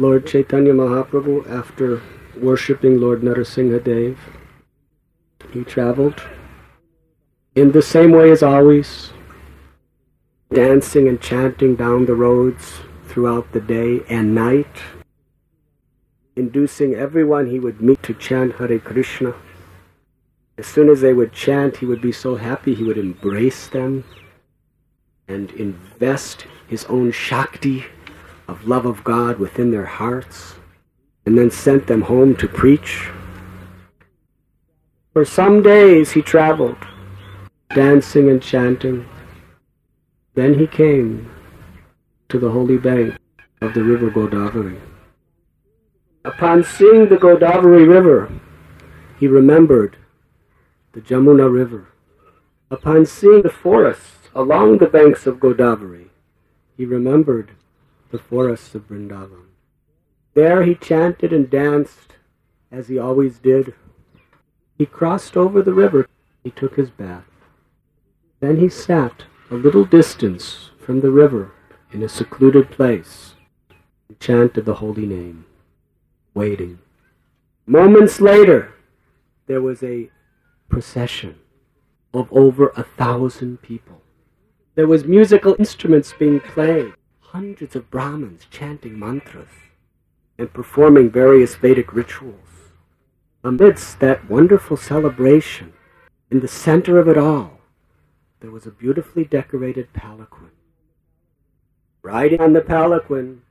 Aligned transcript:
Lord 0.00 0.28
Chaitanya 0.28 0.72
Mahaprabhu, 0.72 1.50
after 1.50 2.00
worshipping 2.36 3.00
Lord 3.00 3.22
Narasimha 3.22 3.82
Dev, 3.82 4.16
he 5.52 5.64
traveled 5.64 6.22
in 7.56 7.72
the 7.72 7.82
same 7.82 8.12
way 8.12 8.30
as 8.30 8.40
always, 8.40 9.10
dancing 10.54 11.08
and 11.08 11.20
chanting 11.20 11.74
down 11.74 12.06
the 12.06 12.14
roads 12.14 12.78
throughout 13.08 13.50
the 13.50 13.60
day 13.60 14.04
and 14.08 14.36
night, 14.36 14.76
inducing 16.36 16.94
everyone 16.94 17.50
he 17.50 17.58
would 17.58 17.80
meet 17.80 18.00
to 18.04 18.14
chant 18.14 18.54
Hare 18.54 18.78
Krishna. 18.78 19.34
As 20.56 20.68
soon 20.68 20.90
as 20.90 21.00
they 21.00 21.12
would 21.12 21.32
chant, 21.32 21.78
he 21.78 21.86
would 21.86 22.00
be 22.00 22.12
so 22.12 22.36
happy 22.36 22.72
he 22.72 22.84
would 22.84 22.98
embrace 22.98 23.66
them 23.66 24.04
and 25.26 25.50
invest 25.50 26.46
his 26.68 26.84
own 26.84 27.10
Shakti 27.10 27.84
of 28.48 28.66
love 28.66 28.86
of 28.86 29.04
God 29.04 29.38
within 29.38 29.70
their 29.70 29.84
hearts, 29.84 30.54
and 31.26 31.36
then 31.36 31.50
sent 31.50 31.86
them 31.86 32.02
home 32.02 32.34
to 32.36 32.48
preach. 32.48 33.08
For 35.12 35.24
some 35.24 35.62
days 35.62 36.12
he 36.12 36.22
traveled, 36.22 36.78
dancing 37.74 38.30
and 38.30 38.42
chanting. 38.42 39.06
Then 40.34 40.58
he 40.58 40.66
came 40.66 41.30
to 42.30 42.38
the 42.38 42.50
holy 42.50 42.78
bank 42.78 43.16
of 43.60 43.74
the 43.74 43.82
river 43.82 44.10
Godavari. 44.10 44.80
Upon 46.24 46.64
seeing 46.64 47.08
the 47.08 47.16
Godavari 47.16 47.88
River, 47.88 48.30
he 49.18 49.26
remembered 49.26 49.96
the 50.92 51.00
Jamuna 51.00 51.52
River. 51.52 51.88
Upon 52.70 53.06
seeing 53.06 53.42
the 53.42 53.50
forests 53.50 54.28
along 54.34 54.78
the 54.78 54.86
banks 54.86 55.26
of 55.26 55.38
Godavari, 55.38 56.08
he 56.76 56.84
remembered 56.84 57.52
the 58.10 58.18
forests 58.18 58.74
of 58.74 58.88
Vrindavan. 58.88 59.46
There 60.34 60.62
he 60.62 60.74
chanted 60.74 61.32
and 61.32 61.50
danced 61.50 62.14
as 62.70 62.88
he 62.88 62.98
always 62.98 63.38
did. 63.38 63.74
He 64.76 64.86
crossed 64.86 65.36
over 65.36 65.62
the 65.62 65.74
river. 65.74 66.08
He 66.44 66.50
took 66.50 66.76
his 66.76 66.90
bath. 66.90 67.24
Then 68.40 68.58
he 68.58 68.68
sat 68.68 69.24
a 69.50 69.54
little 69.54 69.84
distance 69.84 70.70
from 70.78 71.00
the 71.00 71.10
river 71.10 71.52
in 71.92 72.02
a 72.02 72.08
secluded 72.08 72.70
place 72.70 73.34
and 74.08 74.20
chanted 74.20 74.64
the 74.64 74.76
holy 74.76 75.06
name, 75.06 75.46
waiting. 76.34 76.78
Moments 77.66 78.20
later, 78.20 78.74
there 79.46 79.60
was 79.60 79.82
a 79.82 80.10
procession 80.68 81.38
of 82.14 82.32
over 82.32 82.68
a 82.76 82.82
thousand 82.82 83.60
people. 83.60 84.00
There 84.74 84.86
was 84.86 85.04
musical 85.04 85.56
instruments 85.58 86.14
being 86.16 86.40
played 86.40 86.94
hundreds 87.32 87.76
of 87.76 87.90
Brahmins 87.90 88.46
chanting 88.50 88.98
mantras 88.98 89.50
and 90.38 90.50
performing 90.54 91.10
various 91.10 91.56
Vedic 91.56 91.92
rituals. 91.92 92.70
Amidst 93.44 94.00
that 94.00 94.30
wonderful 94.30 94.78
celebration, 94.78 95.74
in 96.30 96.40
the 96.40 96.48
center 96.48 96.98
of 96.98 97.06
it 97.06 97.18
all, 97.18 97.60
there 98.40 98.50
was 98.50 98.66
a 98.66 98.70
beautifully 98.70 99.24
decorated 99.24 99.92
palanquin. 99.92 100.52
Riding 102.00 102.40
on 102.40 102.54
the 102.54 102.62
palanquin 102.62 103.42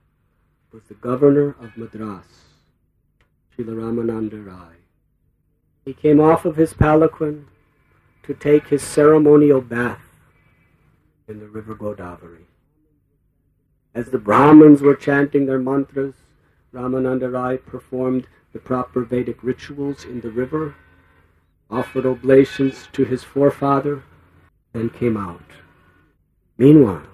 was 0.72 0.84
the 0.88 0.96
governor 0.96 1.56
of 1.62 1.78
Madras, 1.78 2.26
Srila 3.56 3.76
Ramananda 3.76 4.44
Rai. 4.44 4.76
He 5.86 5.94
came 5.94 6.20
off 6.20 6.46
of 6.46 6.56
his 6.56 6.74
palanquin 6.74 7.46
to 8.24 8.34
take 8.34 8.70
his 8.70 8.82
ceremonial 8.82 9.62
bath 9.62 10.02
in 11.28 11.40
the 11.40 11.48
river 11.48 11.76
Godavari. 11.76 12.46
As 13.98 14.12
the 14.12 14.20
Brahmins 14.20 14.84
were 14.84 14.94
chanting 14.94 15.48
their 15.48 15.58
mantras, 15.58 16.14
Ramananda 16.72 17.34
Rai 17.34 17.58
performed 17.58 18.28
the 18.54 18.60
proper 18.60 19.02
Vedic 19.02 19.44
rituals 19.44 20.06
in 20.06 20.22
the 20.22 20.30
river, 20.30 20.76
offered 21.72 22.06
oblations 22.06 22.90
to 22.94 23.06
his 23.06 23.24
forefather, 23.24 24.04
and 24.72 24.94
came 24.94 25.18
out. 25.18 25.50
Meanwhile, 26.60 27.08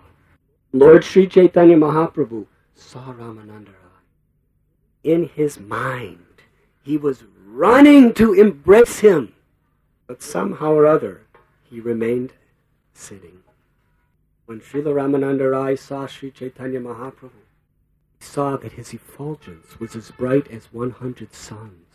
Lord 0.73 1.05
Sri 1.05 1.25
Chaitanya 1.25 1.77
Mahaprabhu 1.77 2.47
saw 2.75 3.13
Ramananda 3.13 3.67
Rai. 3.67 4.03
In 5.05 5.29
his 5.29 5.61
mind, 5.61 6.41
he 6.83 6.97
was 6.97 7.23
running 7.47 8.13
to 8.15 8.33
embrace 8.33 8.99
him, 8.99 9.33
but 10.05 10.21
somehow 10.21 10.73
or 10.73 10.85
other, 10.85 11.21
he 11.63 11.79
remained 11.79 12.33
sitting. 12.91 13.39
When 14.53 14.61
Srila 14.61 14.93
Ramananda 14.93 15.49
Rai 15.49 15.75
saw 15.75 16.05
Sri 16.05 16.29
Chaitanya 16.29 16.79
Mahaprabhu, 16.79 17.31
he 18.19 18.23
saw 18.23 18.55
that 18.55 18.73
his 18.73 18.93
effulgence 18.93 19.79
was 19.79 19.95
as 19.95 20.11
bright 20.11 20.47
as 20.51 20.71
100 20.71 21.33
suns. 21.33 21.87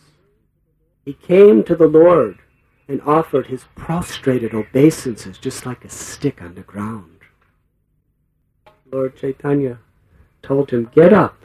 He 1.04 1.12
came 1.12 1.62
to 1.62 1.76
the 1.76 1.86
Lord 1.86 2.40
and 2.88 3.00
offered 3.02 3.46
his 3.46 3.66
prostrated 3.76 4.54
obeisances 4.54 5.38
just 5.38 5.66
like 5.66 5.84
a 5.84 5.88
stick 5.88 6.42
on 6.42 6.56
the 6.56 6.62
ground. 6.62 7.20
Lord 8.90 9.16
Chaitanya 9.16 9.78
told 10.42 10.72
him, 10.72 10.90
Get 10.92 11.12
up 11.12 11.44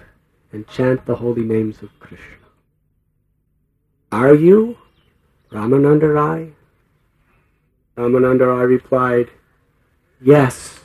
and 0.51 0.67
chant 0.67 1.05
the 1.05 1.17
holy 1.17 1.43
names 1.43 1.83
of 1.83 1.99
Krishna. 1.99 2.47
Are 4.11 4.33
you 4.33 4.79
Ramananda 5.51 6.11
Rai? 6.11 6.53
Ramananda 7.95 8.47
Rai 8.47 8.65
replied, 8.65 9.29
Yes, 10.19 10.79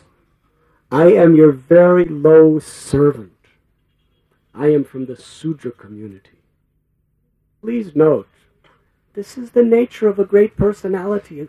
I 0.91 1.12
am 1.12 1.34
your 1.34 1.53
very 1.53 2.06
low 2.06 2.59
servant. 2.59 3.32
I 4.54 4.69
am 4.69 4.84
from 4.84 5.04
the 5.04 5.16
Sudra 5.16 5.71
community. 5.71 6.38
Please 7.60 7.94
note, 7.94 8.28
this 9.12 9.37
is 9.37 9.50
the 9.50 9.65
nature 9.65 10.09
of 10.09 10.19
a 10.19 10.25
great 10.25 10.56
personality. 10.56 11.47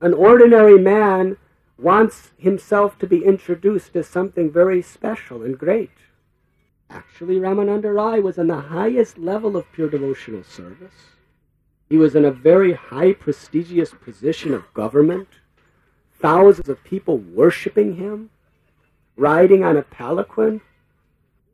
An 0.00 0.14
ordinary 0.14 0.78
man 0.78 1.36
wants 1.76 2.30
himself 2.38 2.98
to 3.00 3.06
be 3.06 3.24
introduced 3.24 3.94
as 3.94 4.06
something 4.06 4.50
very 4.50 4.80
special 4.80 5.42
and 5.42 5.58
great. 5.58 5.90
Actually, 6.88 7.36
Ramananda 7.36 7.94
Rai 7.94 8.20
was 8.20 8.38
on 8.38 8.46
the 8.46 8.60
highest 8.60 9.18
level 9.18 9.56
of 9.56 9.70
pure 9.72 9.90
devotional 9.90 10.44
service. 10.44 11.10
He 11.90 11.98
was 11.98 12.14
in 12.14 12.24
a 12.24 12.30
very 12.30 12.72
high 12.72 13.12
prestigious 13.12 13.92
position 13.92 14.54
of 14.54 14.72
government 14.72 15.28
thousands 16.20 16.68
of 16.68 16.82
people 16.84 17.18
worshiping 17.18 17.96
him, 17.96 18.30
riding 19.16 19.64
on 19.64 19.76
a 19.76 19.82
palanquin. 19.82 20.60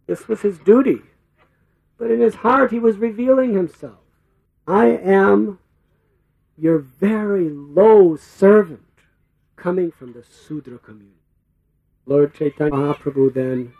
This 0.06 0.28
was 0.28 0.40
his 0.42 0.58
duty. 0.58 1.00
But 1.98 2.10
in 2.10 2.20
his 2.20 2.36
heart, 2.36 2.70
he 2.70 2.78
was 2.78 2.96
revealing 2.96 3.54
himself. 3.54 3.98
I 4.66 4.86
am 4.86 5.58
your 6.56 6.78
very 6.78 7.48
low 7.48 8.16
servant 8.16 8.82
coming 9.56 9.90
from 9.90 10.12
the 10.12 10.22
Sudra 10.22 10.78
community. 10.78 11.16
Lord 12.06 12.34
Chaitanya 12.34 12.72
Mahaprabhu 12.72 13.32
then 13.34 13.72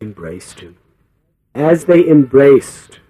embraced 0.00 0.60
him. 0.60 0.76
As 1.54 1.86
they 1.86 2.06
embraced, 2.08 3.00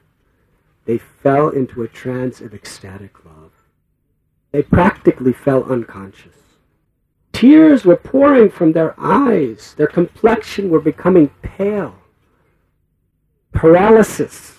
they 0.86 0.98
fell 0.98 1.50
into 1.50 1.82
a 1.82 1.88
trance 1.88 2.40
of 2.40 2.54
ecstatic 2.54 3.24
love. 3.24 3.52
They 4.52 4.62
practically 4.62 5.34
fell 5.34 5.64
unconscious. 5.64 6.34
Tears 7.38 7.84
were 7.84 7.94
pouring 7.94 8.50
from 8.50 8.72
their 8.72 8.96
eyes. 8.98 9.74
Their 9.76 9.86
complexion 9.86 10.70
were 10.70 10.80
becoming 10.80 11.28
pale. 11.40 11.94
Paralysis, 13.52 14.56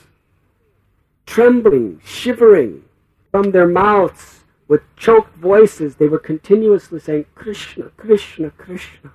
trembling, 1.25 1.99
shivering 2.05 2.85
from 3.31 3.51
their 3.51 3.67
mouths 3.67 4.45
with 4.69 4.81
choked 4.95 5.35
voices, 5.35 5.97
they 5.97 6.07
were 6.07 6.19
continuously 6.19 7.01
saying, 7.01 7.25
Krishna, 7.35 7.91
Krishna, 7.97 8.49
Krishna. 8.51 9.11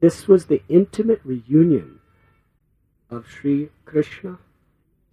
This 0.00 0.26
was 0.26 0.46
the 0.46 0.62
intimate 0.66 1.20
reunion 1.22 2.00
of 3.10 3.26
Sri 3.28 3.68
Krishna 3.84 4.38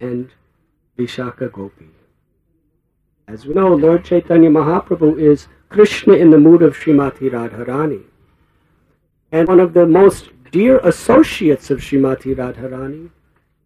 and 0.00 0.30
Vishaka 0.96 1.52
Gopi. 1.52 1.90
As 3.28 3.44
we 3.44 3.52
know, 3.52 3.74
Lord 3.74 4.06
Chaitanya 4.06 4.48
Mahaprabhu 4.48 5.20
is 5.20 5.48
Krishna 5.74 6.12
in 6.12 6.30
the 6.30 6.38
mood 6.38 6.62
of 6.62 6.76
Srimati 6.76 7.28
Radharani. 7.28 8.04
And 9.32 9.48
one 9.48 9.58
of 9.58 9.74
the 9.74 9.84
most 9.84 10.30
dear 10.52 10.78
associates 10.78 11.68
of 11.68 11.80
Srimati 11.80 12.32
Radharani 12.32 13.10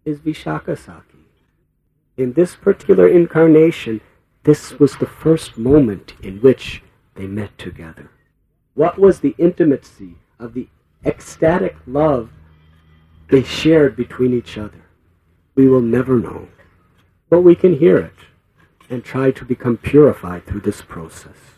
is 0.07 0.19
Vishaka 0.19 0.75
Sakhi. 0.75 1.25
In 2.17 2.33
this 2.33 2.57
particular 2.57 3.07
incarnation, 3.07 4.01
this 4.45 4.79
was 4.79 4.97
the 4.97 5.05
first 5.05 5.59
moment 5.59 6.15
in 6.23 6.39
which 6.39 6.83
they 7.15 7.27
met 7.27 7.59
together. 7.59 8.11
What 8.73 8.99
was 8.99 9.21
the 9.21 9.35
intimacy 9.37 10.15
of 10.39 10.55
the 10.55 10.69
ecstatic 11.05 11.77
love 11.87 12.31
they 13.29 13.43
shared 13.43 13.97
between 13.97 14.33
each 14.33 14.57
other? 14.57 14.83
We 15.55 15.69
will 15.69 15.83
never 15.83 16.19
know. 16.19 16.49
But 17.29 17.43
we 17.43 17.55
can 17.55 17.77
hear 17.77 17.99
it 17.99 18.21
and 18.89 19.05
try 19.05 19.31
to 19.31 19.45
become 19.45 19.77
purified 19.77 20.47
through 20.47 20.63
this 20.63 20.81
process. 20.81 21.58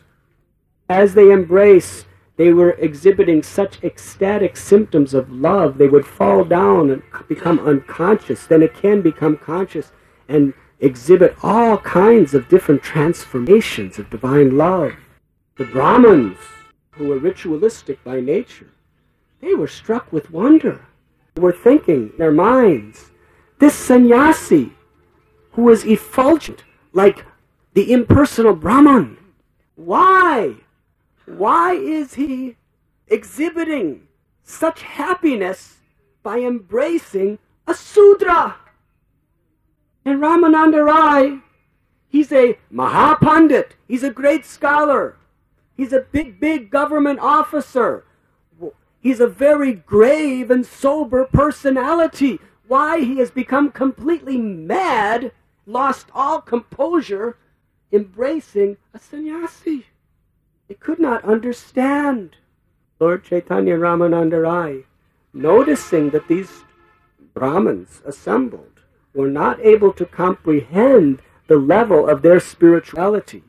As 0.91 1.15
they 1.15 1.31
embrace, 1.31 2.05
they 2.37 2.53
were 2.53 2.73
exhibiting 2.73 3.45
such 3.45 3.81
ecstatic 3.85 4.57
symptoms 4.57 5.15
of 5.15 5.31
love, 5.31 5.79
they 5.79 5.87
would 5.87 6.05
fall 6.05 6.43
down 6.45 6.91
and 6.91 7.03
become 7.29 7.61
unconscious. 7.61 8.45
Then 8.45 8.67
can 8.67 9.01
become 9.01 9.37
conscious 9.37 9.93
and 10.29 10.53
exhibit 10.81 11.37
all 11.45 11.79
kinds 11.79 12.35
of 12.35 12.49
different 12.49 12.83
transformations 12.83 14.01
of 14.01 14.11
divine 14.11 14.57
love. 14.57 14.95
The 15.59 15.65
Brahmins, 15.67 16.39
who 16.91 17.07
were 17.07 17.19
ritualistic 17.19 18.03
by 18.03 18.19
nature, 18.19 18.71
they 19.41 19.55
were 19.55 19.69
struck 19.69 20.13
with 20.13 20.33
wonder. 20.33 20.87
They 21.37 21.43
were 21.43 21.53
thinking 21.53 22.11
in 22.11 22.19
their 22.19 22.33
minds, 22.33 23.13
this 23.61 23.77
sannyasi 23.77 24.73
who 25.53 25.63
was 25.63 25.85
effulgent 25.85 26.65
like 26.93 27.25
the 27.75 27.93
impersonal 27.93 28.57
Brahman, 28.57 29.19
why? 29.77 30.57
Why 31.37 31.75
is 31.75 32.15
he 32.15 32.57
exhibiting 33.09 34.09
such 34.43 34.83
happiness 34.83 35.77
by 36.23 36.39
embracing 36.41 37.39
a 37.67 37.75
Sudra? 37.75 38.57
And 40.05 40.21
Ramananda 40.21 40.85
Rai, 40.85 41.41
he's 42.09 42.33
a 42.33 42.59
Mahapandit. 42.73 43.73
He's 43.87 44.03
a 44.03 44.11
great 44.11 44.45
scholar. 44.45 45.17
He's 45.77 45.93
a 45.93 46.01
big, 46.01 46.41
big 46.41 46.71
government 46.71 47.21
officer. 47.21 48.05
He's 49.01 49.21
a 49.21 49.27
very 49.27 49.73
grave 49.73 50.51
and 50.51 50.67
sober 50.67 51.25
personality. 51.25 52.39
Why 52.67 53.01
he 53.01 53.19
has 53.19 53.31
become 53.31 53.71
completely 53.71 54.37
mad, 54.37 55.33
lost 55.67 56.09
all 56.15 56.41
composure, 56.41 57.37
embracing 57.93 58.77
a 58.93 58.99
sannyasi. 58.99 59.87
They 60.71 60.77
could 60.77 61.01
not 61.01 61.25
understand. 61.25 62.37
Lord 63.01 63.25
Chaitanya 63.25 63.77
Ramananda 63.77 64.41
Rai, 64.41 64.85
noticing 65.33 66.11
that 66.11 66.29
these 66.29 66.63
Brahmins 67.35 68.01
assembled 68.07 68.85
were 69.13 69.27
not 69.27 69.59
able 69.59 69.93
to 69.93 70.07
comprehend 70.07 71.23
the 71.49 71.57
level 71.57 72.09
of 72.09 72.23
their 72.23 72.39
spirituality, 72.39 73.43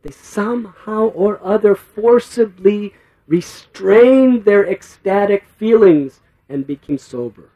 they 0.00 0.10
somehow 0.10 1.08
or 1.08 1.38
other 1.44 1.74
forcibly 1.74 2.94
restrained 3.26 4.46
their 4.46 4.66
ecstatic 4.66 5.44
feelings 5.44 6.20
and 6.48 6.66
became 6.66 6.96
sober. 6.96 7.50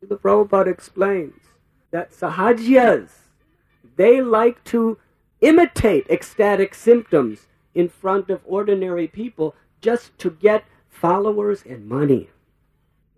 The 0.00 0.16
Prabhupada 0.16 0.68
explains 0.68 1.42
that 1.90 2.12
sahajiyas, 2.12 3.10
they 3.96 4.22
like 4.22 4.64
to 4.64 4.96
imitate 5.42 6.08
ecstatic 6.08 6.74
symptoms 6.74 7.48
in 7.76 7.90
front 7.90 8.30
of 8.30 8.40
ordinary 8.46 9.06
people 9.06 9.54
just 9.82 10.18
to 10.18 10.30
get 10.30 10.64
followers 10.88 11.62
and 11.68 11.86
money. 11.86 12.30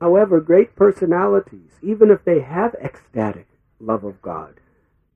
However, 0.01 0.41
great 0.41 0.75
personalities, 0.75 1.79
even 1.81 2.11
if 2.11 2.25
they 2.25 2.41
have 2.41 2.75
ecstatic 2.83 3.47
love 3.81 4.03
of 4.03 4.21
God. 4.21 4.55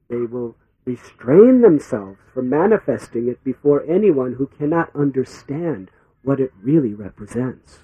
They 0.09 0.23
will 0.23 0.55
restrain 0.85 1.61
themselves 1.61 2.19
from 2.33 2.49
manifesting 2.49 3.29
it 3.29 3.43
before 3.43 3.85
anyone 3.89 4.35
who 4.35 4.47
cannot 4.47 4.95
understand 4.95 5.91
what 6.23 6.41
it 6.41 6.53
really 6.63 6.95
represents. 6.95 7.81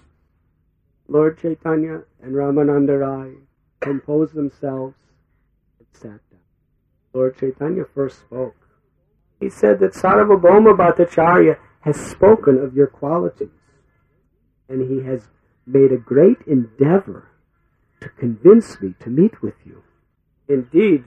Lord 1.09 1.39
Chaitanya 1.39 2.03
and 2.23 2.35
Ramananda 2.35 3.01
Rai 3.01 3.35
composed 3.81 4.35
themselves 4.35 4.95
and 5.79 5.89
sat 5.93 6.31
down. 6.31 6.41
Lord 7.13 7.37
Chaitanya 7.37 7.85
first 7.85 8.21
spoke. 8.21 8.68
He 9.41 9.51
said 9.51 9.79
that 9.81 9.93
Sarvabhauma 9.93 10.77
Bhattacharya 10.77 11.59
has 11.81 11.97
spoken 11.97 12.59
of 12.59 12.75
your 12.75 12.89
qualities, 12.89 13.49
and 14.69 14.91
he 14.91 15.07
has 15.07 15.29
made 15.67 15.93
a 15.93 15.97
great 15.97 16.39
endeavor 16.47 17.29
to 18.01 18.09
convince 18.11 18.81
me 18.81 18.95
to 19.01 19.11
meet 19.11 19.43
with 19.43 19.55
you. 19.65 19.83
Indeed, 20.49 21.05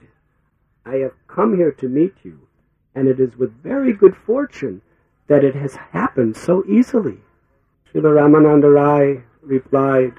I 0.84 0.96
have 0.96 1.12
come 1.26 1.56
here 1.56 1.72
to 1.72 1.88
meet 1.88 2.14
you, 2.22 2.40
and 2.94 3.08
it 3.08 3.20
is 3.20 3.36
with 3.36 3.62
very 3.62 3.92
good 3.92 4.16
fortune 4.16 4.82
that 5.28 5.44
it 5.44 5.54
has 5.54 5.74
happened 5.74 6.36
so 6.36 6.64
easily. 6.68 7.18
Srila 7.92 8.16
Ramananda 8.20 8.74
Rai 8.74 9.24
replied 9.42 10.14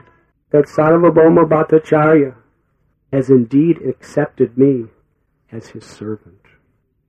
that 0.51 0.65
Sarvabhauma 0.65 1.45
Bhattacharya 1.48 2.36
has 3.12 3.30
indeed 3.30 3.80
accepted 3.81 4.57
me 4.57 4.86
as 5.51 5.68
his 5.68 5.86
servant, 5.86 6.42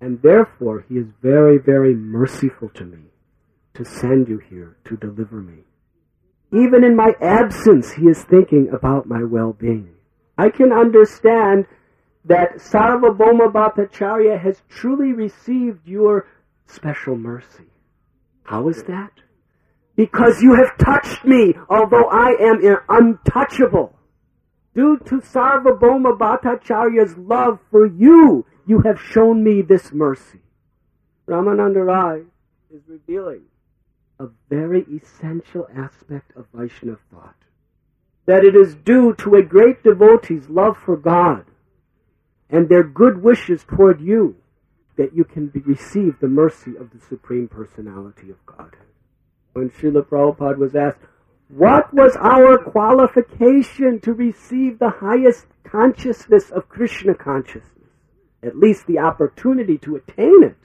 and 0.04 0.20
therefore 0.20 0.84
he 0.86 0.96
is 0.96 1.06
very, 1.22 1.56
very 1.56 1.94
merciful 1.94 2.68
to 2.74 2.84
me 2.84 3.04
to 3.72 3.86
send 3.86 4.28
you 4.28 4.38
here 4.50 4.76
to 4.84 4.98
deliver 4.98 5.36
me. 5.36 5.60
Even 6.52 6.84
in 6.84 6.94
my 6.94 7.14
absence, 7.22 7.90
he 7.92 8.02
is 8.02 8.22
thinking 8.24 8.68
about 8.68 9.08
my 9.08 9.24
well-being. 9.24 9.94
I 10.36 10.50
can 10.50 10.72
understand 10.72 11.66
that 12.26 12.56
Sarvabhauma 12.56 13.50
Bhattacharya 13.50 14.38
has 14.38 14.62
truly 14.68 15.12
received 15.12 15.88
your 15.88 16.26
special 16.66 17.16
mercy. 17.16 17.70
How 18.42 18.68
is 18.68 18.82
that? 18.84 19.12
Because 19.96 20.42
you 20.42 20.54
have 20.54 20.76
touched 20.76 21.24
me, 21.24 21.54
although 21.70 22.10
I 22.10 22.36
am 22.40 22.60
untouchable. 22.90 23.96
Due 24.74 24.98
to 25.06 25.22
Sarvabhauma 25.22 26.18
Bhattacharya's 26.18 27.16
love 27.16 27.58
for 27.70 27.86
you, 27.86 28.44
you 28.66 28.80
have 28.80 29.00
shown 29.00 29.42
me 29.42 29.62
this 29.62 29.92
mercy. 29.92 30.40
Ramananda 31.28 31.84
Rai 31.84 32.22
is 32.74 32.82
revealing 32.86 33.42
a 34.18 34.28
very 34.48 34.84
essential 34.94 35.66
aspect 35.74 36.36
of 36.36 36.46
Vaishnava 36.54 36.98
thought. 37.12 37.36
That 38.26 38.44
it 38.44 38.54
is 38.54 38.74
due 38.74 39.14
to 39.18 39.34
a 39.34 39.42
great 39.42 39.82
devotee's 39.82 40.48
love 40.48 40.78
for 40.78 40.96
God 40.96 41.44
and 42.48 42.68
their 42.68 42.82
good 42.82 43.22
wishes 43.22 43.64
toward 43.64 44.00
you 44.00 44.36
that 44.96 45.14
you 45.14 45.24
can 45.24 45.48
be, 45.48 45.60
receive 45.60 46.18
the 46.20 46.28
mercy 46.28 46.76
of 46.76 46.90
the 46.90 47.00
Supreme 47.00 47.48
Personality 47.48 48.30
of 48.30 48.46
Godhead. 48.46 48.86
When 49.52 49.70
Srila 49.70 50.06
Prabhupada 50.06 50.56
was 50.56 50.74
asked, 50.74 50.98
what 51.48 51.92
was 51.92 52.16
our 52.16 52.58
qualification 52.58 54.00
to 54.00 54.12
receive 54.12 54.78
the 54.78 54.90
highest 54.90 55.46
consciousness 55.64 56.50
of 56.50 56.68
Krishna 56.68 57.14
consciousness? 57.14 57.83
At 58.44 58.58
least 58.58 58.86
the 58.86 58.98
opportunity 58.98 59.78
to 59.78 59.96
attain 59.96 60.44
it. 60.44 60.56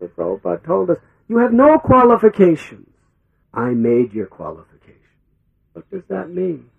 Srila 0.00 0.10
Prabhupada 0.40 0.64
told 0.64 0.90
us, 0.90 0.98
you 1.28 1.38
have 1.38 1.52
no 1.52 1.78
qualifications. 1.78 2.88
I 3.52 3.70
made 3.70 4.12
your 4.14 4.26
qualifications. 4.26 4.98
What 5.74 5.90
does 5.90 6.04
that 6.08 6.30
mean? 6.30 6.70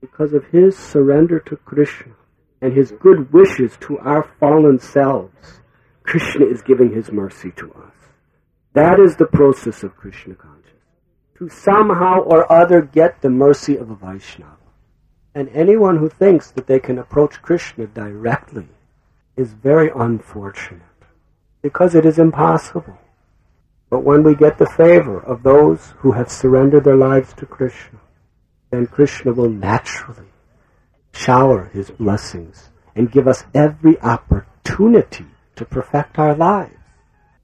Because 0.00 0.34
of 0.34 0.44
his 0.46 0.76
surrender 0.76 1.40
to 1.40 1.56
Krishna, 1.56 2.12
and 2.60 2.74
his 2.74 2.92
good 2.92 3.32
wishes 3.32 3.76
to 3.80 3.98
our 3.98 4.30
fallen 4.38 4.78
selves, 4.78 5.60
Krishna 6.02 6.46
is 6.46 6.62
giving 6.62 6.92
his 6.92 7.10
mercy 7.10 7.50
to 7.56 7.72
us. 7.72 7.94
That 8.74 9.00
is 9.00 9.16
the 9.16 9.26
process 9.26 9.82
of 9.82 9.96
Krishna 9.96 10.34
consciousness. 10.34 10.74
To 11.38 11.48
somehow 11.48 12.20
or 12.20 12.50
other 12.52 12.82
get 12.82 13.22
the 13.22 13.30
mercy 13.30 13.76
of 13.76 13.90
a 13.90 13.94
Vaishnava. 13.94 14.56
And 15.34 15.48
anyone 15.50 15.96
who 15.96 16.08
thinks 16.08 16.50
that 16.50 16.66
they 16.66 16.80
can 16.80 16.98
approach 16.98 17.40
Krishna 17.40 17.86
directly 17.86 18.68
is 19.40 19.52
very 19.54 19.90
unfortunate. 19.94 20.82
Because 21.62 21.94
it 21.94 22.04
is 22.04 22.18
impossible. 22.18 22.98
But 23.88 24.04
when 24.04 24.22
we 24.22 24.34
get 24.34 24.58
the 24.58 24.66
favor 24.66 25.18
of 25.18 25.42
those 25.42 25.94
who 25.98 26.12
have 26.12 26.30
surrendered 26.30 26.84
their 26.84 26.96
lives 26.96 27.32
to 27.34 27.46
Krishna, 27.46 27.98
then 28.70 28.86
Krishna 28.86 29.32
will 29.32 29.50
naturally 29.50 30.28
shower 31.12 31.70
his 31.72 31.90
blessings 31.90 32.68
and 32.94 33.10
give 33.10 33.26
us 33.26 33.44
every 33.54 34.00
opportunity 34.00 35.26
to 35.56 35.64
perfect 35.64 36.18
our 36.18 36.36
lives. 36.36 36.76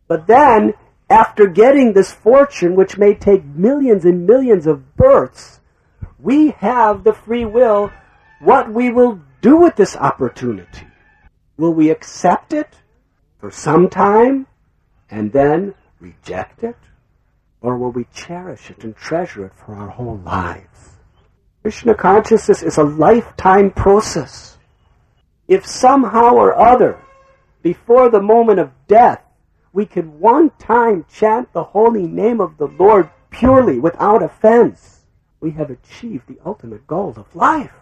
But 0.07 0.27
then, 0.27 0.75
after 1.11 1.47
getting 1.47 1.93
this 1.93 2.13
fortune, 2.13 2.77
which 2.77 2.97
may 2.97 3.15
take 3.15 3.45
millions 3.45 4.05
and 4.05 4.27
millions 4.27 4.67
of 4.67 4.97
births, 4.97 5.61
we 6.19 6.51
have 6.59 7.05
the 7.05 7.13
free 7.13 7.45
will 7.45 7.91
what 8.41 8.73
we 8.73 8.91
will 8.91 9.21
do 9.41 9.57
with 9.57 9.77
this 9.77 9.97
opportunity. 9.97 10.87
Will 11.57 11.73
we 11.73 11.91
accept 11.91 12.53
it 12.53 12.69
for 13.39 13.51
some 13.51 13.89
time 13.89 14.47
and 15.11 15.33
then 15.33 15.75
reject 16.01 16.63
it? 16.63 16.77
Or 17.61 17.77
will 17.79 17.91
we 17.91 18.07
cherish 18.15 18.71
it 18.71 18.85
and 18.85 18.95
treasure 18.95 19.47
it 19.47 19.53
for 19.55 19.75
our 19.75 19.89
whole 19.89 20.19
lives? 20.19 20.91
Krishna 21.63 21.95
consciousness 21.95 22.63
is 22.63 22.77
a 22.77 22.85
lifetime 22.85 23.71
process. 23.71 24.59
If 25.49 25.67
somehow 25.67 26.35
or 26.35 26.57
other, 26.57 27.01
before 27.63 28.09
the 28.09 28.23
moment 28.23 28.61
of 28.61 28.71
death, 28.87 29.23
we 29.73 29.87
could 29.87 30.07
one 30.07 30.51
time 30.59 31.05
chant 31.13 31.53
the 31.53 31.65
holy 31.65 32.07
name 32.07 32.41
of 32.41 32.57
the 32.57 32.69
Lord 32.69 33.11
purely 33.31 33.79
without 33.79 34.23
offense, 34.23 35.05
we 35.41 35.51
have 35.53 35.71
achieved 35.71 36.29
the 36.29 36.39
ultimate 36.45 36.87
goal 36.87 37.15
of 37.17 37.35
life. 37.35 37.73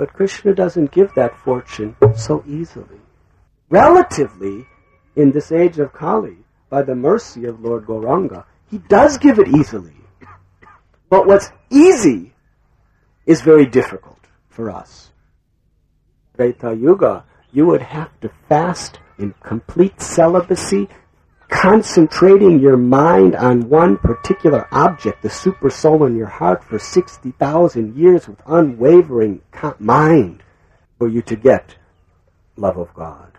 But 0.00 0.14
Krishna 0.14 0.54
doesn't 0.54 0.92
give 0.92 1.12
that 1.12 1.36
fortune 1.40 1.94
so 2.16 2.42
easily. 2.48 3.02
Relatively, 3.68 4.64
in 5.14 5.30
this 5.30 5.52
age 5.52 5.78
of 5.78 5.92
Kali, 5.92 6.38
by 6.70 6.80
the 6.80 6.94
mercy 6.94 7.44
of 7.44 7.60
Lord 7.60 7.84
Gauranga, 7.84 8.46
he 8.70 8.78
does 8.78 9.18
give 9.18 9.38
it 9.38 9.48
easily. 9.48 9.92
But 11.10 11.26
what's 11.26 11.52
easy 11.68 12.32
is 13.26 13.42
very 13.42 13.66
difficult 13.66 14.20
for 14.48 14.70
us. 14.70 15.10
Treta 16.34 16.74
Yuga, 16.74 17.26
you 17.52 17.66
would 17.66 17.82
have 17.82 18.18
to 18.22 18.30
fast 18.48 19.00
in 19.18 19.34
complete 19.42 20.00
celibacy, 20.00 20.88
concentrating 21.50 22.60
your 22.60 22.76
mind 22.76 23.34
on 23.34 23.68
one 23.68 23.98
particular 23.98 24.66
object, 24.72 25.22
the 25.22 25.28
super 25.28 25.68
soul 25.68 26.06
in 26.06 26.16
your 26.16 26.26
heart, 26.26 26.64
for 26.64 26.78
60,000 26.78 27.96
years 27.96 28.26
with 28.28 28.40
unwavering 28.46 29.42
mind 29.78 30.42
for 30.98 31.08
you 31.08 31.20
to 31.22 31.36
get 31.36 31.74
love 32.56 32.78
of 32.78 32.94
God. 32.94 33.32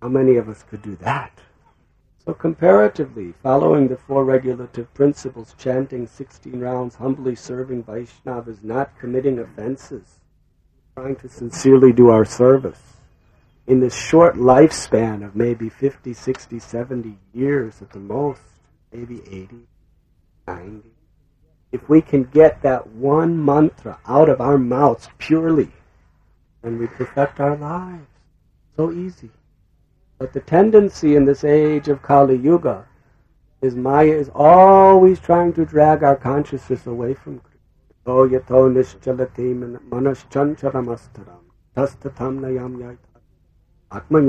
How 0.00 0.08
many 0.08 0.36
of 0.36 0.48
us 0.48 0.62
could 0.62 0.82
do 0.82 0.96
that? 0.96 1.32
So 2.24 2.34
comparatively, 2.34 3.32
following 3.42 3.88
the 3.88 3.96
four 3.96 4.24
regulative 4.24 4.92
principles, 4.92 5.54
chanting 5.56 6.06
16 6.06 6.60
rounds, 6.60 6.96
humbly 6.96 7.34
serving 7.34 7.84
Vaishnavas, 7.84 8.62
not 8.62 8.96
committing 8.98 9.38
offenses, 9.38 10.18
trying 10.94 11.16
to 11.16 11.28
sincerely 11.28 11.90
do 11.90 12.10
our 12.10 12.26
service. 12.26 12.97
In 13.68 13.80
this 13.80 13.94
short 13.94 14.36
lifespan 14.36 15.22
of 15.22 15.36
maybe 15.36 15.68
50, 15.68 16.14
60, 16.14 16.58
70 16.58 17.18
years 17.34 17.82
at 17.82 17.90
the 17.90 17.98
most, 17.98 18.40
maybe 18.90 19.20
80, 19.30 19.68
90, 20.46 20.88
if 21.70 21.86
we 21.86 22.00
can 22.00 22.24
get 22.24 22.62
that 22.62 22.86
one 22.86 23.44
mantra 23.44 23.98
out 24.06 24.30
of 24.30 24.40
our 24.40 24.56
mouths 24.56 25.10
purely, 25.18 25.70
then 26.62 26.78
we 26.78 26.86
perfect 26.86 27.40
our 27.40 27.58
lives. 27.58 28.08
So 28.74 28.90
easy. 28.90 29.28
But 30.18 30.32
the 30.32 30.40
tendency 30.40 31.14
in 31.14 31.26
this 31.26 31.44
age 31.44 31.88
of 31.88 32.00
Kali 32.00 32.36
Yuga 32.36 32.86
is 33.60 33.74
Maya 33.74 34.14
is 34.14 34.30
always 34.34 35.20
trying 35.20 35.52
to 35.52 35.66
drag 35.66 36.02
our 36.02 36.16
consciousness 36.16 36.86
away 36.86 37.12
from 37.12 37.40
Krishna. 37.40 37.58
From 43.90 44.22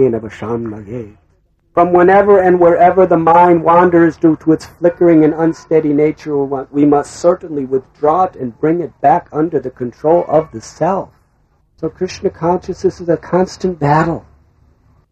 whenever 1.94 2.40
and 2.40 2.60
wherever 2.60 3.06
the 3.06 3.18
mind 3.18 3.64
wanders 3.64 4.18
due 4.18 4.38
to 4.38 4.54
its 4.54 4.66
flickering 4.66 5.26
and 5.26 5.34
unsteady 5.34 5.94
nature, 5.94 6.38
we 6.72 6.86
must 6.86 7.16
certainly 7.16 7.66
withdraw 7.66 8.24
it 8.24 8.36
and 8.36 8.60
bring 8.60 8.80
it 8.80 9.00
back 9.02 9.28
under 9.34 9.60
the 9.60 9.70
control 9.70 10.24
of 10.28 10.52
the 10.52 10.62
self. 10.62 11.10
So 11.78 11.90
Krishna 11.90 12.30
consciousness 12.30 13.02
is 13.02 13.10
a 13.10 13.18
constant 13.18 13.80
battle. 13.80 14.26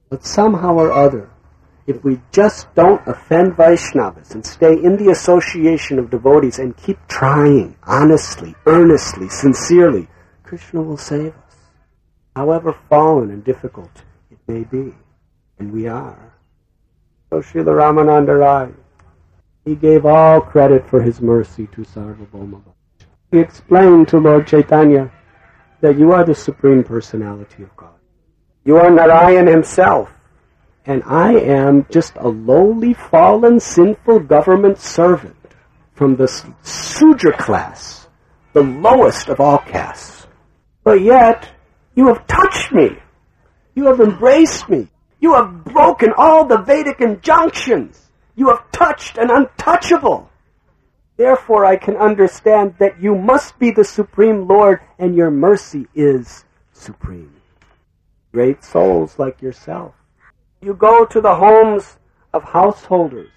But 0.09 0.25
somehow 0.25 0.75
or 0.75 0.93
other, 0.93 1.29
if 1.85 2.03
we 2.03 2.21
just 2.31 2.73
don't 2.75 3.05
offend 3.07 3.53
Vaishnavas 3.53 4.33
and 4.33 4.45
stay 4.45 4.73
in 4.73 4.97
the 4.97 5.11
association 5.11 5.99
of 5.99 6.09
devotees 6.09 6.59
and 6.59 6.75
keep 6.75 6.97
trying 7.07 7.77
honestly, 7.83 8.55
earnestly, 8.65 9.29
sincerely, 9.29 10.07
Krishna 10.43 10.81
will 10.81 10.97
save 10.97 11.35
us. 11.35 11.55
However 12.35 12.73
fallen 12.89 13.31
and 13.31 13.43
difficult 13.43 14.03
it 14.31 14.37
may 14.47 14.63
be. 14.63 14.93
And 15.59 15.71
we 15.71 15.87
are. 15.87 16.33
So 17.29 17.37
Srila 17.37 17.73
Ramananda 17.75 18.39
Rai, 18.39 18.71
he 19.65 19.75
gave 19.75 20.05
all 20.05 20.39
credit 20.39 20.87
for 20.89 21.01
his 21.01 21.19
mercy 21.19 21.67
to 21.67 21.81
Sarvabhauma. 21.81 22.61
He 23.31 23.39
explained 23.39 24.07
to 24.09 24.19
Lord 24.19 24.47
Chaitanya 24.47 25.11
that 25.81 25.97
you 25.97 26.11
are 26.13 26.23
the 26.23 26.35
Supreme 26.35 26.83
Personality 26.83 27.63
of 27.63 27.75
God. 27.75 27.95
You 28.63 28.77
are 28.77 28.89
Narayan 28.89 29.47
himself. 29.47 30.11
And 30.85 31.03
I 31.05 31.33
am 31.33 31.85
just 31.91 32.13
a 32.15 32.29
lowly, 32.29 32.93
fallen, 32.93 33.59
sinful 33.59 34.21
government 34.21 34.77
servant 34.77 35.35
from 35.93 36.15
the 36.15 36.27
Sudra 36.61 37.35
class, 37.37 38.07
the 38.53 38.63
lowest 38.63 39.27
of 39.27 39.41
all 39.41 39.57
castes. 39.57 40.27
But 40.85 41.01
yet, 41.01 41.49
you 41.95 42.07
have 42.07 42.25
touched 42.27 42.71
me. 42.71 42.97
You 43.77 43.85
have 43.85 43.99
embraced 43.99 44.67
me. 44.69 44.87
You 45.19 45.35
have 45.35 45.63
broken 45.65 46.11
all 46.17 46.45
the 46.45 46.57
Vedic 46.57 46.99
injunctions. 46.99 48.09
You 48.33 48.49
have 48.49 48.71
touched 48.71 49.19
an 49.19 49.29
untouchable. 49.29 50.31
Therefore, 51.15 51.63
I 51.63 51.75
can 51.75 51.95
understand 51.95 52.73
that 52.79 52.99
you 52.99 53.13
must 53.13 53.59
be 53.59 53.69
the 53.69 53.83
Supreme 53.83 54.47
Lord 54.47 54.79
and 54.97 55.15
your 55.15 55.29
mercy 55.29 55.85
is 55.93 56.43
supreme 56.73 57.35
great 58.31 58.63
souls 58.63 59.19
like 59.19 59.43
yourself. 59.43 59.93
You 60.59 60.73
go 60.73 61.05
to 61.05 61.21
the 61.21 61.35
homes 61.35 61.97
of 62.33 62.45
householders 62.45 63.29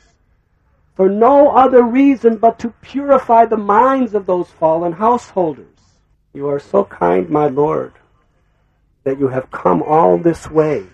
for 0.95 1.11
no 1.11 1.51
other 1.51 1.83
reason 1.83 2.39
but 2.39 2.59
to 2.61 2.71
purify 2.81 3.45
the 3.45 3.59
minds 3.59 4.15
of 4.15 4.25
those 4.25 4.49
fallen 4.49 4.93
householders. 4.93 5.77
You 6.33 6.49
are 6.49 6.61
so 6.61 6.85
kind, 6.85 7.29
my 7.29 7.49
Lord, 7.49 7.93
that 9.05 9.19
you 9.19 9.29
have 9.29 9.51
come 9.51 9.83
all 9.83 10.19
this 10.19 10.51
way 10.51 10.87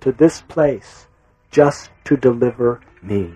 to 0.00 0.12
this 0.12 0.42
place 0.42 1.06
just 1.50 1.90
to 2.04 2.16
deliver 2.16 2.80
me. 3.02 3.34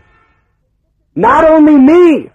Not 1.15 1.45
only 1.45 1.77
me, 1.77 2.31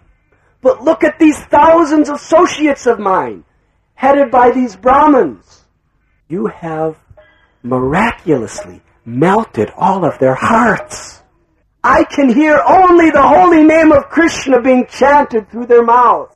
but 0.61 0.83
look 0.83 1.03
at 1.03 1.19
these 1.19 1.37
thousands 1.37 2.09
of 2.09 2.15
associates 2.15 2.85
of 2.85 2.99
mine, 2.99 3.43
headed 3.95 4.31
by 4.31 4.51
these 4.51 4.75
Brahmins. 4.75 5.65
You 6.27 6.47
have 6.47 6.97
miraculously 7.63 8.81
melted 9.05 9.71
all 9.75 10.05
of 10.05 10.17
their 10.19 10.35
hearts. 10.35 11.21
I 11.83 12.03
can 12.03 12.29
hear 12.29 12.61
only 12.65 13.09
the 13.09 13.27
holy 13.27 13.63
name 13.63 13.91
of 13.91 14.09
Krishna 14.09 14.61
being 14.61 14.85
chanted 14.87 15.49
through 15.49 15.65
their 15.65 15.83
mouths. 15.83 16.35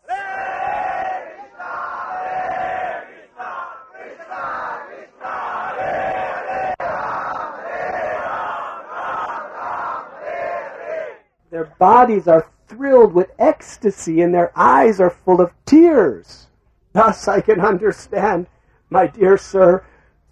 Their 11.56 11.74
bodies 11.80 12.28
are 12.28 12.52
thrilled 12.68 13.14
with 13.14 13.32
ecstasy 13.40 14.20
and 14.20 14.34
their 14.34 14.52
eyes 14.58 15.00
are 15.00 15.10
full 15.10 15.40
of 15.40 15.54
tears. 15.66 16.48
Thus 16.92 17.30
I 17.30 17.40
can 17.40 17.62
understand, 17.62 18.48
my 18.90 19.08
dear 19.08 19.38
sir, 19.38 19.86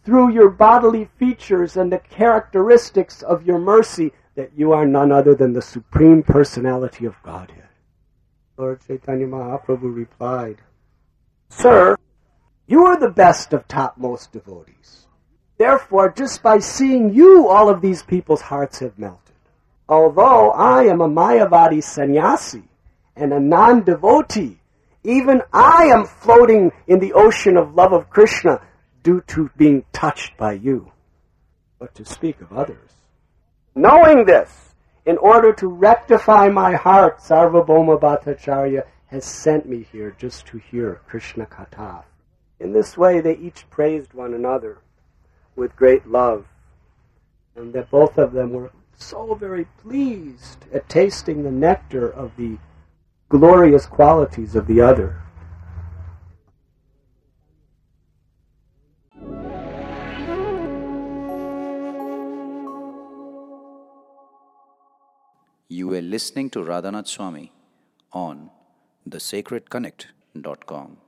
through 0.03 0.33
your 0.33 0.49
bodily 0.49 1.05
features 1.17 1.77
and 1.77 1.93
the 1.93 1.99
characteristics 1.99 3.21
of 3.21 3.45
your 3.45 3.57
mercy 3.57 4.11
that 4.35 4.51
you 4.57 4.73
are 4.73 4.85
none 4.85 5.13
other 5.13 5.33
than 5.33 5.53
the 5.53 5.61
Supreme 5.61 6.23
Personality 6.23 7.05
of 7.05 7.15
Godhead. 7.23 7.69
Lord 8.57 8.81
Chaitanya 8.85 9.27
Mahaprabhu 9.27 9.95
replied, 9.95 10.57
Sir, 11.47 11.95
you 12.67 12.83
are 12.83 12.99
the 12.99 13.07
best 13.07 13.53
of 13.53 13.65
topmost 13.69 14.33
devotees. 14.33 15.07
Therefore, 15.57 16.09
just 16.09 16.43
by 16.43 16.59
seeing 16.59 17.13
you, 17.13 17.47
all 17.47 17.69
of 17.69 17.79
these 17.79 18.03
people's 18.03 18.41
hearts 18.41 18.79
have 18.79 18.99
melted. 18.99 19.22
Although 19.87 20.51
I 20.51 20.83
am 20.83 21.01
a 21.01 21.09
Mayavadi 21.09 21.83
sannyasi 21.83 22.63
and 23.15 23.33
a 23.33 23.39
non-devotee, 23.39 24.59
even 25.03 25.41
I 25.51 25.85
am 25.85 26.05
floating 26.05 26.71
in 26.87 26.99
the 26.99 27.13
ocean 27.13 27.57
of 27.57 27.75
love 27.75 27.91
of 27.91 28.09
Krishna 28.09 28.61
due 29.03 29.21
to 29.27 29.49
being 29.57 29.83
touched 29.91 30.37
by 30.37 30.53
you, 30.53 30.91
but 31.79 31.93
to 31.95 32.05
speak 32.05 32.39
of 32.39 32.53
others. 32.53 32.91
Knowing 33.75 34.25
this, 34.25 34.73
in 35.05 35.17
order 35.17 35.51
to 35.53 35.67
rectify 35.67 36.47
my 36.47 36.75
heart, 36.75 37.19
Sarvabhauma 37.19 37.99
Bhattacharya 37.99 38.83
has 39.07 39.25
sent 39.25 39.67
me 39.67 39.85
here 39.91 40.15
just 40.17 40.47
to 40.47 40.57
hear 40.57 41.01
Krishna 41.07 41.45
Katha. 41.45 42.03
In 42.59 42.71
this 42.71 42.97
way, 42.97 43.19
they 43.19 43.35
each 43.35 43.69
praised 43.69 44.13
one 44.13 44.33
another 44.33 44.77
with 45.57 45.75
great 45.75 46.07
love, 46.07 46.45
and 47.55 47.73
that 47.73 47.91
both 47.91 48.17
of 48.17 48.31
them 48.31 48.53
were 48.53 48.71
so 48.97 49.35
very 49.35 49.65
pleased 49.81 50.65
at 50.73 50.87
tasting 50.89 51.43
the 51.43 51.51
nectar 51.51 52.09
of 52.09 52.31
the 52.37 52.57
glorious 53.29 53.85
qualities 53.85 54.55
of 54.55 54.67
the 54.67 54.81
other. 54.81 55.23
You 65.69 65.87
were 65.87 66.01
listening 66.01 66.51
to 66.51 66.59
Radhanath 66.59 67.07
Swami 67.07 67.51
on 68.11 68.51
thesacredconnect.com. 69.09 71.02